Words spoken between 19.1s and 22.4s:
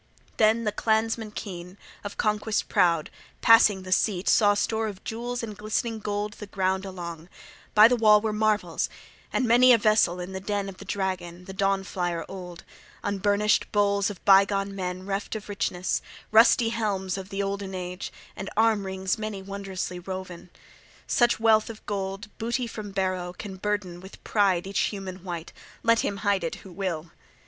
many wondrously woven. Such wealth of gold,